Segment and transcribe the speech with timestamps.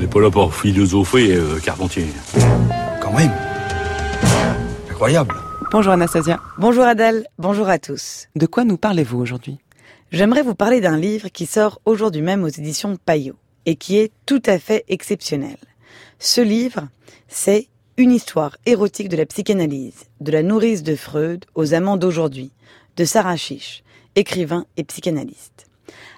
[0.00, 2.06] n'est pas là pour philosopher, euh, Carpentier.
[3.02, 3.30] Quand même.
[4.90, 5.34] Incroyable.
[5.70, 6.40] Bonjour Anastasia.
[6.58, 8.28] Bonjour Adèle, bonjour à tous.
[8.34, 9.58] De quoi nous parlez-vous aujourd'hui?
[10.10, 13.36] J'aimerais vous parler d'un livre qui sort aujourd'hui même aux éditions Payot
[13.66, 15.58] et qui est tout à fait exceptionnel.
[16.18, 16.88] Ce livre,
[17.28, 22.52] c'est Une histoire érotique de la psychanalyse, de la nourrice de Freud aux amants d'aujourd'hui,
[22.96, 23.82] de Sarah Chiche,
[24.16, 25.69] écrivain et psychanalyste.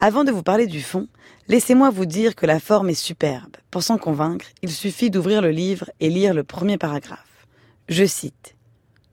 [0.00, 1.08] Avant de vous parler du fond,
[1.48, 3.56] laissez-moi vous dire que la forme est superbe.
[3.70, 7.46] Pour s'en convaincre, il suffit d'ouvrir le livre et lire le premier paragraphe.
[7.88, 8.54] Je cite.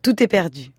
[0.02, 0.72] Tout est perdu.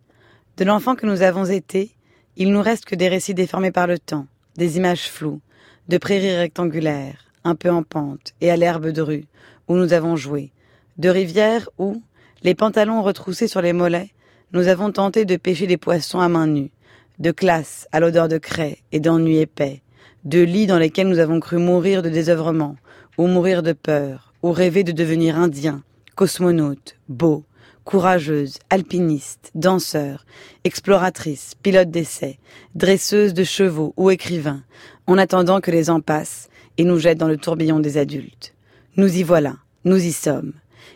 [0.56, 1.94] De l'enfant que nous avons été,
[2.36, 4.26] il nous reste que des récits déformés par le temps,
[4.56, 5.40] des images floues,
[5.88, 9.24] de prairies rectangulaires, un peu en pente, et à l'herbe de rue,
[9.68, 10.52] où nous avons joué,
[10.98, 12.02] de rivières où,
[12.42, 14.10] les pantalons retroussés sur les mollets,
[14.52, 16.70] nous avons tenté de pêcher des poissons à main nue,
[17.18, 19.82] de classes à l'odeur de craie et d'ennui épais,
[20.24, 22.76] de lits dans lesquels nous avons cru mourir de désœuvrement,
[23.18, 25.82] ou mourir de peur, ou rêver de devenir indien,
[26.14, 27.44] cosmonaute, beau,
[27.84, 30.24] courageuse, alpiniste, danseur,
[30.64, 32.38] exploratrice, pilote d'essai,
[32.74, 34.62] dresseuse de chevaux ou écrivain,
[35.06, 38.54] en attendant que les ans passent et nous jettent dans le tourbillon des adultes.
[38.96, 40.52] Nous y voilà, nous y sommes,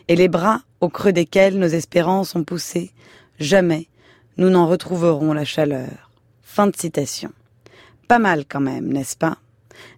[0.07, 2.91] et les bras au creux desquels nos espérances ont poussé,
[3.39, 3.87] jamais
[4.37, 6.06] nous n'en retrouverons la chaleur.
[6.57, 7.29] Fin de citation.
[8.07, 9.37] Pas mal quand même, n'est-ce pas?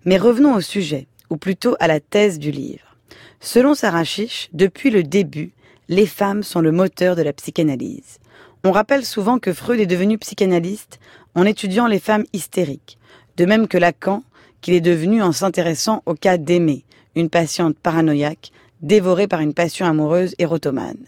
[0.04, 2.98] Mais revenons au sujet, ou plutôt à la thèse du livre.
[3.40, 5.54] Selon Sarah Chiche, depuis le début,
[5.88, 8.20] les femmes sont le moteur de la psychanalyse.
[8.66, 11.00] On rappelle souvent que Freud est devenu psychanalyste
[11.34, 12.98] en étudiant les femmes hystériques,
[13.38, 14.26] de même que Lacan,
[14.60, 16.84] qu'il est devenu en s'intéressant au cas d'Aimée,
[17.16, 18.52] une patiente paranoïaque,
[18.82, 21.06] dévorée par une passion amoureuse érotomane.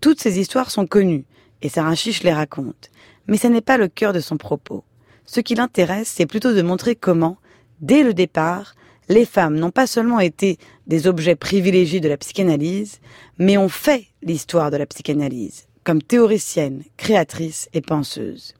[0.00, 1.26] Toutes ces histoires sont connues,
[1.62, 2.90] et Sarah Chiche les raconte,
[3.26, 4.84] mais ce n'est pas le cœur de son propos.
[5.24, 7.36] Ce qui l'intéresse, c'est plutôt de montrer comment,
[7.80, 8.74] dès le départ,
[9.08, 13.00] les femmes n'ont pas seulement été des objets privilégiés de la psychanalyse,
[13.38, 18.54] mais ont fait l'histoire de la psychanalyse, comme théoricienne, créatrice et penseuse.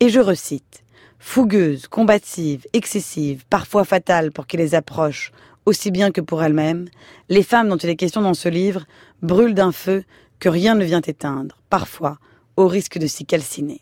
[0.00, 0.82] Et je recite,
[1.18, 5.32] fougueuse, combative, excessive, parfois fatale pour qui les approche,
[5.66, 6.88] aussi bien que pour elles-mêmes,
[7.28, 8.86] les femmes dont il est question dans ce livre
[9.22, 10.04] brûlent d'un feu
[10.38, 12.18] que rien ne vient éteindre, parfois
[12.66, 13.80] risque de s'y calciner.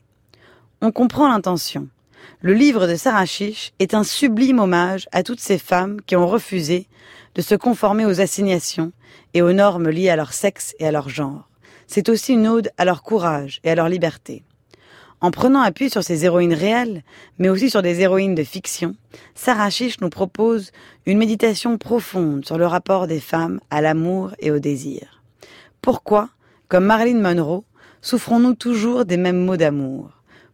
[0.81, 1.89] On comprend l'intention.
[2.41, 6.27] Le livre de Sarah Chiche est un sublime hommage à toutes ces femmes qui ont
[6.27, 6.87] refusé
[7.35, 8.93] de se conformer aux assignations
[9.35, 11.49] et aux normes liées à leur sexe et à leur genre.
[11.87, 14.45] C'est aussi une ode à leur courage et à leur liberté.
[15.21, 17.03] En prenant appui sur ces héroïnes réelles,
[17.39, 18.95] mais aussi sur des héroïnes de fiction,
[19.35, 20.71] Sarah Chiche nous propose
[21.07, 25.23] une méditation profonde sur le rapport des femmes à l'amour et au désir.
[25.83, 26.29] Pourquoi,
[26.69, 27.65] comme Marilyn Monroe,
[28.03, 30.11] souffrons-nous toujours des mêmes mots d'amour?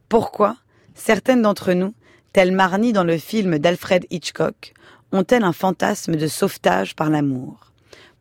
[0.08, 0.56] Pourquoi
[0.94, 1.94] Certaines d'entre nous,
[2.32, 4.74] telles Marnie dans le film d'Alfred Hitchcock,
[5.12, 7.72] ont-elles un fantasme de sauvetage par l'amour?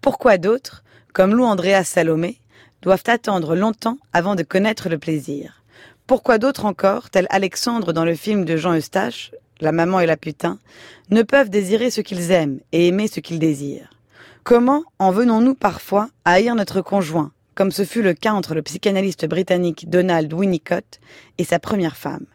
[0.01, 0.83] Pourquoi d'autres,
[1.13, 2.39] comme Lou Andrea Salomé,
[2.81, 5.63] doivent attendre longtemps avant de connaître le plaisir?
[6.05, 9.31] Pourquoi d'autres encore, tels Alexandre dans le film de Jean Eustache,
[9.61, 10.59] La maman et la putain,
[11.09, 13.91] ne peuvent désirer ce qu'ils aiment et aimer ce qu'ils désirent?
[14.43, 18.61] Comment en venons-nous parfois à haïr notre conjoint, comme ce fut le cas entre le
[18.61, 20.99] psychanalyste britannique Donald Winnicott
[21.37, 22.25] et sa première femme.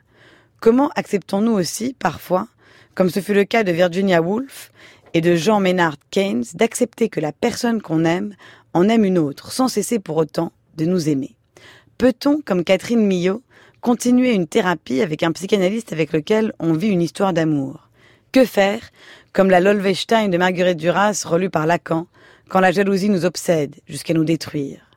[0.60, 2.48] Comment acceptons-nous aussi, parfois,
[2.94, 4.72] comme ce fut le cas de Virginia Woolf
[5.14, 8.34] et de Jean Maynard Keynes, d'accepter que la personne qu'on aime
[8.74, 11.36] en aime une autre, sans cesser pour autant de nous aimer?
[11.96, 13.42] Peut-on, comme Catherine Millot,
[13.80, 17.88] continuer une thérapie avec un psychanalyste avec lequel on vit une histoire d'amour?
[18.32, 18.80] Que faire,
[19.32, 22.06] comme la Lolvestein de Marguerite Duras relue par Lacan,
[22.48, 24.87] quand la jalousie nous obsède jusqu'à nous détruire?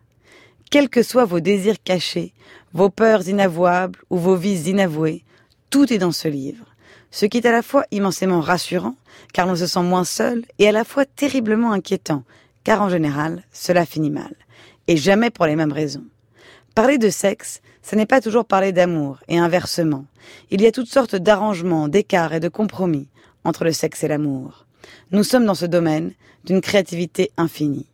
[0.71, 2.33] Quels que soient vos désirs cachés,
[2.71, 5.25] vos peurs inavouables ou vos vices inavoués,
[5.69, 6.63] tout est dans ce livre.
[7.11, 8.95] Ce qui est à la fois immensément rassurant,
[9.33, 12.23] car l'on se sent moins seul, et à la fois terriblement inquiétant,
[12.63, 14.33] car en général, cela finit mal.
[14.87, 16.05] Et jamais pour les mêmes raisons.
[16.73, 20.05] Parler de sexe, ce n'est pas toujours parler d'amour, et inversement.
[20.51, 23.09] Il y a toutes sortes d'arrangements, d'écarts et de compromis
[23.43, 24.65] entre le sexe et l'amour.
[25.11, 26.13] Nous sommes dans ce domaine
[26.45, 27.89] d'une créativité infinie.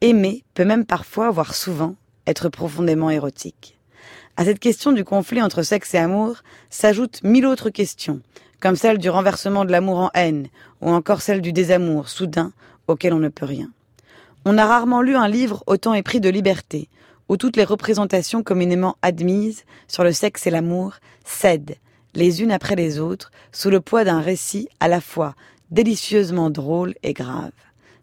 [0.00, 1.94] Aimer peut même parfois, voire souvent,
[2.26, 3.78] être profondément érotique.
[4.36, 6.36] À cette question du conflit entre sexe et amour
[6.68, 8.20] s'ajoutent mille autres questions,
[8.60, 10.48] comme celle du renversement de l'amour en haine,
[10.80, 12.52] ou encore celle du désamour soudain
[12.86, 13.70] auquel on ne peut rien.
[14.44, 16.88] On a rarement lu un livre autant épris de liberté,
[17.28, 20.94] où toutes les représentations communément admises sur le sexe et l'amour
[21.24, 21.76] cèdent,
[22.14, 25.34] les unes après les autres, sous le poids d'un récit à la fois
[25.70, 27.52] délicieusement drôle et grave.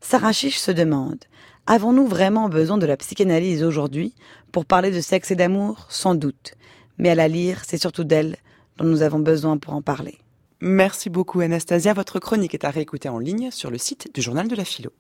[0.01, 1.23] Sarah Chiche se demande
[1.65, 4.13] Avons-nous vraiment besoin de la psychanalyse aujourd'hui
[4.51, 5.88] pour parler de sexe et d'amour?
[5.89, 6.56] Sans doute.
[6.98, 8.38] Mais à la lire, c'est surtout d'elle
[8.77, 10.18] dont nous avons besoin pour en parler.
[10.60, 11.94] Merci beaucoup Anastasia.
[11.94, 14.94] Votre chronique est à réécouter en ligne sur le site du Journal de la Philo.